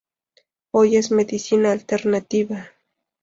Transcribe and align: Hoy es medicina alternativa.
Hoy 0.73 0.95
es 0.97 1.11
medicina 1.11 1.71
alternativa. 1.71 2.69